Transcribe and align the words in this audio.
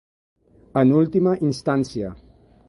En 0.81 0.93
última 1.01 1.35
instància. 1.49 2.11